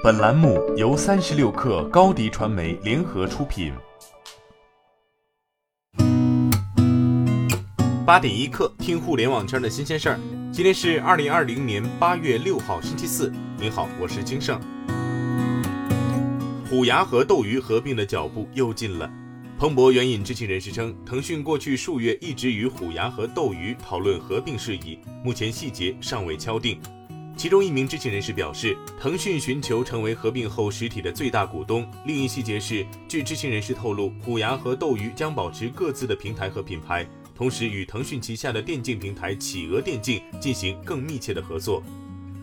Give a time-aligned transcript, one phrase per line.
[0.00, 3.72] 本栏目由三十六氪高低传媒联合出品。
[8.06, 10.20] 八点一刻，听互联网圈的新鲜事儿。
[10.52, 13.32] 今天是二零二零年八月六号，星期四。
[13.58, 14.60] 您好，我是金盛。
[16.70, 19.10] 虎牙和斗鱼合并的脚步又近了。
[19.58, 26.80] 彭博援引知情人士称，腾讯过去数月一直与虎牙和斗鱼讨论合并事宜，目前细节尚未敲定。
[27.38, 31.88] 其中一名知情人士表示，腾讯寻求成为合并后实体的最大股东。
[32.04, 37.06] 另一细节是，据知情人士透露，虎牙和斗鱼将保持各自的平台和品牌，
[37.36, 41.80] 同时与腾讯旗下的电竞平台企鹅电竞进行更密切的合作。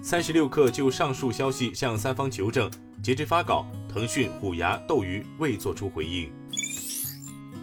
[0.02, 2.72] 三十六氪就上述消息向三方求证，
[3.04, 6.32] 截至发稿，腾讯、虎牙、斗鱼未作出回应。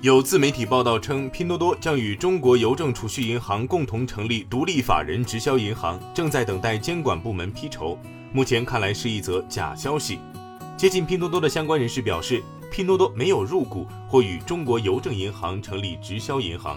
[0.02, 7.97] 有自媒体报道称，拼多多将与中国邮政储蓄银行共同成立独立法人直销银行，正在等待监管部门批筹。
[8.33, 10.19] 目前看来是一则假消息。
[10.77, 16.77] 接近拼多多的相关人士表示，拼多多没有入股或与中国邮政银行成立直销银行。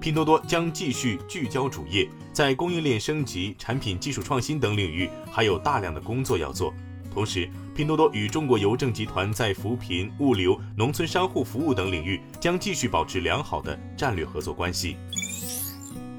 [0.00, 6.72] 拼多多将继续聚焦主业，在供应链升级、产品技术创新等领域还有大量的工作要做。
[7.12, 14.96] 同时，拼多多与中国邮政集团在扶贫、物流、农村商户服务等领域将继续保持良好的战略合作关系。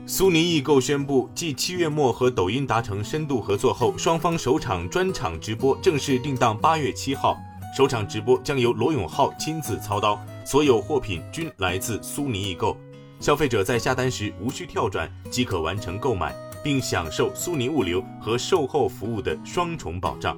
[0.05, 7.35] 苏宁易购宣布，继七月末和抖音达成深度合作后，双方首场专场直播正式定档八月七号。
[7.75, 12.77] 首场直播将由罗永浩亲自操刀，所有货品均来自苏宁易购，
[13.19, 20.37] 消费者在下单时无需跳转即可完成购买，并享受苏宁物流和售后服务的双重保障。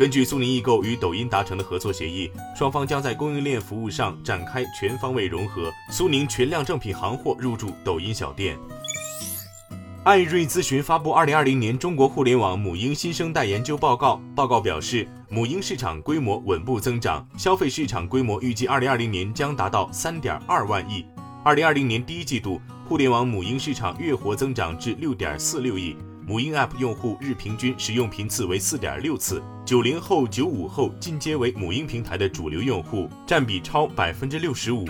[0.00, 5.70] 根据苏宁易购与抖音达成的合作协议，双方将在供应链服务上展开全方位融合。
[5.90, 8.56] 苏宁全量正品行货入驻抖音小店。
[10.04, 21.04] 艾瑞咨询发布《二零二零年中国互联网母婴新生代研究报告》，报告表示，母婴市场规模稳步增长，消费市场规模预计二零二零年将达到三点二万亿。
[21.44, 25.94] 二零二零年第一季度，互联网母婴市场月活增长至六点四六亿。
[26.30, 34.86] 母婴 App 用户日平均使用频次为四点六次，九零后、九五后进阶为母婴平台的主流用户，占比超百分之六十五。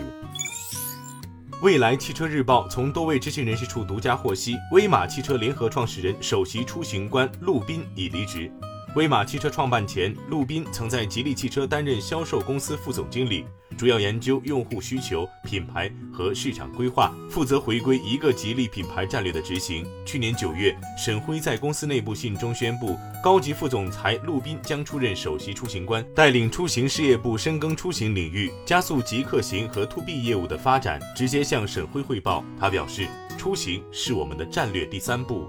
[1.62, 8.52] 未来汽车日报从多位知情人士处独家获悉，威马汽车联合创始人、首席出行官陆斌已离职。
[8.96, 13.44] 威马汽车创办前，陆斌曾在吉利汽车担任销售公司副总经理。
[13.78, 19.86] 主要研究用户需求、品牌和市场规划，负责回归一个吉利品牌战略的执行。
[20.04, 31.00] 去年九月，沈辉在公司内部信中宣布，高级副总裁陆斌将出任首席出行官，带领出行事业部深耕出行领域，加速极客行和 to B 业务的发展。
[31.14, 33.06] 直接向沈辉汇报，他表示，
[33.38, 35.48] 出行是我们的战略第三步。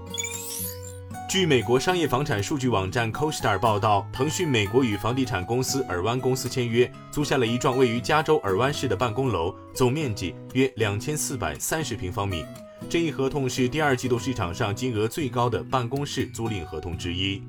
[1.32, 12.44] 据美国商业房产数据网站 CoStar 报道，腾讯美国与房地产公司尔湾公司签约，租下了一幢位于加州尔湾市的办公楼，总面积约两千四百三十平方米。
[12.86, 17.42] 这一合同是第二季度市场上金额最高的办公室租赁合同之一。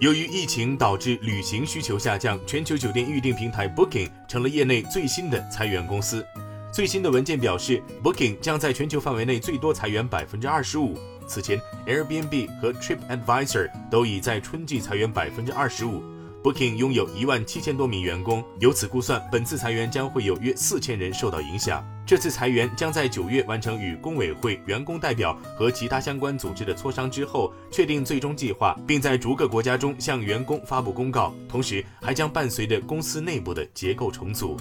[0.00, 6.26] 由于疫情导致旅行需求下降，全球酒店预订平台 Booking 成了业内最新的裁员公司。
[6.72, 10.96] 最新的文件表示，Booking 将在全球范围内最多裁员百分之二十五。
[11.26, 16.02] 此前，Airbnb 和 TripAdvisor 都已在春季裁员百分之二十五。
[16.42, 21.84] Booking 拥有一万七千多名员工，由此估算，本次裁员将会有约四千人受到影响。
[22.04, 31.32] 这次裁员将在九月完成与工委会、员工代表和其他相关组织的磋商之后，确定最终计划，并在逐个国家中向员工发布公告。
[31.48, 34.56] 同时，还将伴随着公司内部的结构重组。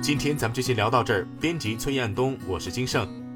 [0.00, 1.26] 今天咱们就先聊到这儿。
[1.40, 3.27] 编辑崔彦东，我是金盛。